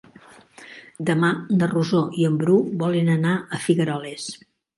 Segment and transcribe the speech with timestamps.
[1.09, 1.29] Demà
[1.59, 4.29] na Rosó i en Bru volen anar a Figueroles.